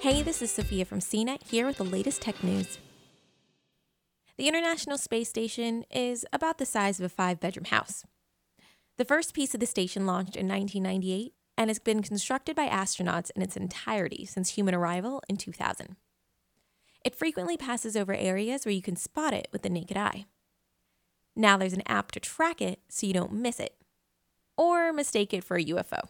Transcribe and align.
Hey, 0.00 0.22
this 0.22 0.42
is 0.42 0.52
Sophia 0.52 0.84
from 0.84 1.00
CNET 1.00 1.42
here 1.50 1.66
with 1.66 1.78
the 1.78 1.84
latest 1.84 2.22
tech 2.22 2.44
news. 2.44 2.78
The 4.36 4.46
International 4.46 4.96
Space 4.96 5.28
Station 5.28 5.84
is 5.90 6.24
about 6.32 6.58
the 6.58 6.66
size 6.66 7.00
of 7.00 7.06
a 7.06 7.08
five 7.08 7.40
bedroom 7.40 7.64
house. 7.64 8.04
The 8.96 9.04
first 9.04 9.34
piece 9.34 9.54
of 9.54 9.60
the 9.60 9.66
station 9.66 10.06
launched 10.06 10.36
in 10.36 10.46
1998 10.46 11.34
and 11.56 11.68
has 11.68 11.80
been 11.80 12.00
constructed 12.00 12.54
by 12.54 12.68
astronauts 12.68 13.32
in 13.34 13.42
its 13.42 13.56
entirety 13.56 14.24
since 14.24 14.50
human 14.50 14.72
arrival 14.72 15.20
in 15.28 15.36
2000. 15.36 15.96
It 17.04 17.16
frequently 17.16 17.56
passes 17.56 17.96
over 17.96 18.14
areas 18.14 18.64
where 18.64 18.74
you 18.74 18.82
can 18.82 18.94
spot 18.94 19.34
it 19.34 19.48
with 19.50 19.62
the 19.62 19.68
naked 19.68 19.96
eye. 19.96 20.26
Now 21.34 21.56
there's 21.56 21.72
an 21.72 21.82
app 21.86 22.12
to 22.12 22.20
track 22.20 22.62
it 22.62 22.78
so 22.88 23.04
you 23.04 23.14
don't 23.14 23.32
miss 23.32 23.58
it 23.58 23.74
or 24.56 24.92
mistake 24.92 25.34
it 25.34 25.42
for 25.42 25.56
a 25.56 25.64
UFO. 25.64 26.02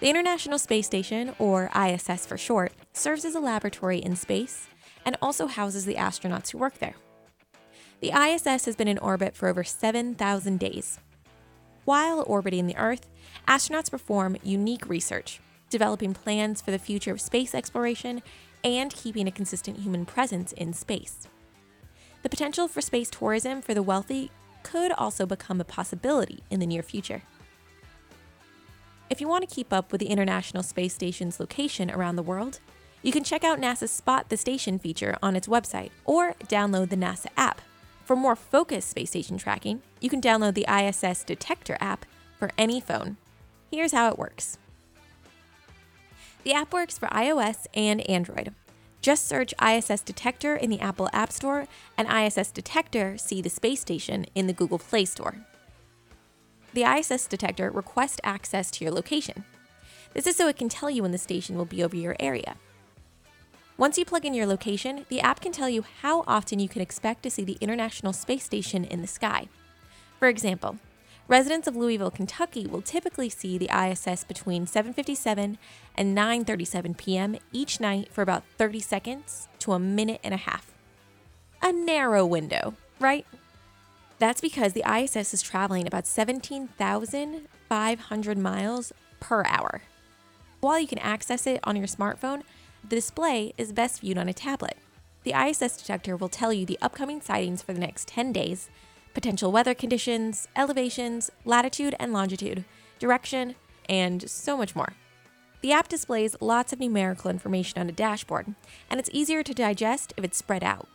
The 0.00 0.08
International 0.08 0.58
Space 0.58 0.86
Station, 0.86 1.34
or 1.38 1.70
ISS 1.76 2.24
for 2.24 2.38
short, 2.38 2.72
serves 2.94 3.26
as 3.26 3.34
a 3.34 3.40
laboratory 3.40 3.98
in 3.98 4.16
space 4.16 4.66
and 5.04 5.14
also 5.20 5.46
houses 5.46 5.84
the 5.84 5.96
astronauts 5.96 6.52
who 6.52 6.58
work 6.58 6.78
there. 6.78 6.94
The 8.00 8.12
ISS 8.12 8.64
has 8.64 8.76
been 8.76 8.88
in 8.88 8.96
orbit 8.96 9.36
for 9.36 9.46
over 9.46 9.62
7,000 9.62 10.58
days. 10.58 11.00
While 11.84 12.24
orbiting 12.26 12.66
the 12.66 12.78
Earth, 12.78 13.08
astronauts 13.46 13.90
perform 13.90 14.38
unique 14.42 14.88
research, 14.88 15.38
developing 15.68 16.14
plans 16.14 16.62
for 16.62 16.70
the 16.70 16.78
future 16.78 17.12
of 17.12 17.20
space 17.20 17.54
exploration 17.54 18.22
and 18.64 18.94
keeping 18.94 19.28
a 19.28 19.32
consistent 19.32 19.80
human 19.80 20.06
presence 20.06 20.52
in 20.52 20.72
space. 20.72 21.28
The 22.22 22.30
potential 22.30 22.68
for 22.68 22.80
space 22.80 23.10
tourism 23.10 23.60
for 23.60 23.74
the 23.74 23.82
wealthy 23.82 24.30
could 24.62 24.92
also 24.92 25.26
become 25.26 25.60
a 25.60 25.64
possibility 25.64 26.42
in 26.48 26.58
the 26.58 26.66
near 26.66 26.82
future. 26.82 27.22
If 29.10 29.20
you 29.20 29.26
want 29.26 29.46
to 29.46 29.52
keep 29.52 29.72
up 29.72 29.90
with 29.90 29.98
the 29.98 30.06
International 30.06 30.62
Space 30.62 30.94
Station's 30.94 31.40
location 31.40 31.90
around 31.90 32.14
the 32.14 32.22
world, 32.22 32.60
you 33.02 33.10
can 33.10 33.24
check 33.24 33.42
out 33.42 33.60
NASA's 33.60 33.90
Spot 33.90 34.28
the 34.28 34.36
Station 34.36 34.78
feature 34.78 35.16
on 35.20 35.34
its 35.34 35.48
website 35.48 35.90
or 36.04 36.34
download 36.44 36.90
the 36.90 36.96
NASA 36.96 37.26
app. 37.36 37.60
For 38.04 38.14
more 38.14 38.36
focused 38.36 38.88
space 38.88 39.10
station 39.10 39.36
tracking, 39.36 39.82
you 40.00 40.08
can 40.08 40.20
download 40.20 40.54
the 40.54 40.66
ISS 40.72 41.24
Detector 41.24 41.76
app 41.80 42.06
for 42.38 42.52
any 42.56 42.80
phone. 42.80 43.16
Here's 43.72 43.92
how 43.92 44.08
it 44.10 44.18
works 44.18 44.58
the 46.44 46.52
app 46.52 46.72
works 46.72 46.96
for 46.96 47.08
iOS 47.08 47.66
and 47.74 48.08
Android. 48.08 48.54
Just 49.02 49.26
search 49.26 49.52
ISS 49.60 50.02
Detector 50.02 50.54
in 50.54 50.70
the 50.70 50.80
Apple 50.80 51.08
App 51.12 51.32
Store 51.32 51.66
and 51.98 52.08
ISS 52.08 52.52
Detector 52.52 53.18
See 53.18 53.42
the 53.42 53.50
Space 53.50 53.80
Station 53.80 54.26
in 54.36 54.46
the 54.46 54.52
Google 54.52 54.78
Play 54.78 55.04
Store. 55.04 55.34
The 56.72 56.84
ISS 56.84 57.26
detector 57.26 57.70
requests 57.70 58.20
access 58.22 58.70
to 58.72 58.84
your 58.84 58.92
location. 58.92 59.44
This 60.14 60.26
is 60.26 60.36
so 60.36 60.48
it 60.48 60.56
can 60.56 60.68
tell 60.68 60.90
you 60.90 61.02
when 61.02 61.12
the 61.12 61.18
station 61.18 61.56
will 61.56 61.64
be 61.64 61.82
over 61.82 61.96
your 61.96 62.16
area. 62.20 62.56
Once 63.76 63.96
you 63.96 64.04
plug 64.04 64.24
in 64.24 64.34
your 64.34 64.46
location, 64.46 65.06
the 65.08 65.20
app 65.20 65.40
can 65.40 65.52
tell 65.52 65.68
you 65.68 65.84
how 66.02 66.22
often 66.26 66.58
you 66.58 66.68
can 66.68 66.82
expect 66.82 67.22
to 67.22 67.30
see 67.30 67.44
the 67.44 67.56
International 67.60 68.12
Space 68.12 68.44
Station 68.44 68.84
in 68.84 69.00
the 69.00 69.06
sky. 69.06 69.48
For 70.18 70.28
example, 70.28 70.78
residents 71.28 71.66
of 71.66 71.76
Louisville, 71.76 72.10
Kentucky 72.10 72.66
will 72.66 72.82
typically 72.82 73.30
see 73.30 73.56
the 73.56 73.70
ISS 73.74 74.24
between 74.24 74.66
7:57 74.66 75.56
and 75.96 76.16
9:37 76.16 76.96
p.m. 76.98 77.36
each 77.52 77.80
night 77.80 78.12
for 78.12 78.20
about 78.20 78.44
30 78.58 78.80
seconds 78.80 79.48
to 79.60 79.72
a 79.72 79.78
minute 79.78 80.20
and 80.22 80.34
a 80.34 80.44
half. 80.48 80.74
A 81.62 81.72
narrow 81.72 82.26
window, 82.26 82.74
right? 82.98 83.26
That's 84.20 84.40
because 84.42 84.74
the 84.74 84.84
ISS 84.88 85.34
is 85.34 85.42
traveling 85.42 85.86
about 85.86 86.06
17,500 86.06 88.38
miles 88.38 88.92
per 89.18 89.44
hour. 89.46 89.80
While 90.60 90.78
you 90.78 90.86
can 90.86 90.98
access 90.98 91.46
it 91.46 91.60
on 91.64 91.74
your 91.74 91.86
smartphone, 91.86 92.42
the 92.86 92.96
display 92.96 93.54
is 93.56 93.72
best 93.72 94.02
viewed 94.02 94.18
on 94.18 94.28
a 94.28 94.34
tablet. 94.34 94.76
The 95.24 95.32
ISS 95.32 95.78
detector 95.78 96.16
will 96.16 96.28
tell 96.28 96.52
you 96.52 96.66
the 96.66 96.78
upcoming 96.82 97.22
sightings 97.22 97.62
for 97.62 97.72
the 97.72 97.80
next 97.80 98.08
10 98.08 98.30
days, 98.30 98.68
potential 99.14 99.50
weather 99.50 99.72
conditions, 99.72 100.46
elevations, 100.54 101.30
latitude 101.46 101.94
and 101.98 102.12
longitude, 102.12 102.66
direction, 102.98 103.54
and 103.88 104.28
so 104.28 104.54
much 104.54 104.76
more. 104.76 104.92
The 105.62 105.72
app 105.72 105.88
displays 105.88 106.36
lots 106.40 106.74
of 106.74 106.80
numerical 106.80 107.30
information 107.30 107.80
on 107.80 107.88
a 107.88 107.92
dashboard, 107.92 108.54
and 108.90 109.00
it's 109.00 109.08
easier 109.14 109.42
to 109.42 109.54
digest 109.54 110.12
if 110.18 110.24
it's 110.24 110.36
spread 110.36 110.62
out. 110.62 110.88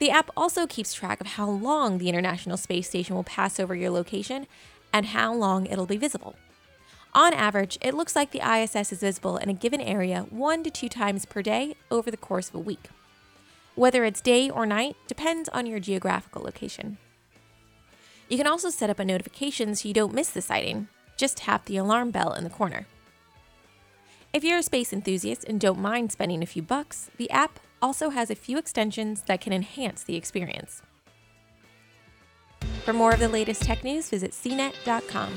The 0.00 0.10
app 0.10 0.30
also 0.34 0.66
keeps 0.66 0.94
track 0.94 1.20
of 1.20 1.26
how 1.26 1.48
long 1.48 1.98
the 1.98 2.08
International 2.08 2.56
Space 2.56 2.88
Station 2.88 3.14
will 3.14 3.22
pass 3.22 3.60
over 3.60 3.74
your 3.74 3.90
location 3.90 4.46
and 4.94 5.06
how 5.06 5.32
long 5.34 5.66
it'll 5.66 5.86
be 5.86 5.98
visible. 5.98 6.36
On 7.12 7.34
average, 7.34 7.76
it 7.82 7.94
looks 7.94 8.16
like 8.16 8.30
the 8.30 8.40
ISS 8.40 8.92
is 8.92 9.00
visible 9.00 9.36
in 9.36 9.50
a 9.50 9.54
given 9.54 9.80
area 9.80 10.26
one 10.30 10.62
to 10.64 10.70
two 10.70 10.88
times 10.88 11.26
per 11.26 11.42
day 11.42 11.74
over 11.90 12.10
the 12.10 12.16
course 12.16 12.48
of 12.48 12.54
a 12.54 12.60
week. 12.60 12.88
Whether 13.74 14.04
it's 14.04 14.22
day 14.22 14.48
or 14.48 14.64
night 14.64 14.96
depends 15.06 15.50
on 15.50 15.66
your 15.66 15.80
geographical 15.80 16.42
location. 16.42 16.96
You 18.28 18.38
can 18.38 18.46
also 18.46 18.70
set 18.70 18.88
up 18.88 19.00
a 19.00 19.04
notification 19.04 19.74
so 19.74 19.86
you 19.86 19.92
don't 19.92 20.14
miss 20.14 20.30
the 20.30 20.40
sighting. 20.40 20.88
Just 21.18 21.36
tap 21.36 21.66
the 21.66 21.76
alarm 21.76 22.10
bell 22.10 22.32
in 22.32 22.44
the 22.44 22.50
corner. 22.50 22.86
If 24.32 24.44
you're 24.44 24.58
a 24.58 24.62
space 24.62 24.94
enthusiast 24.94 25.44
and 25.44 25.60
don't 25.60 25.78
mind 25.78 26.10
spending 26.10 26.42
a 26.42 26.46
few 26.46 26.62
bucks, 26.62 27.10
the 27.18 27.28
app 27.30 27.60
also 27.82 28.10
has 28.10 28.30
a 28.30 28.34
few 28.34 28.58
extensions 28.58 29.22
that 29.22 29.40
can 29.40 29.52
enhance 29.52 30.02
the 30.02 30.16
experience. 30.16 30.82
For 32.84 32.92
more 32.92 33.12
of 33.12 33.20
the 33.20 33.28
latest 33.28 33.62
tech 33.62 33.84
news, 33.84 34.08
visit 34.08 34.32
cnet.com. 34.32 35.32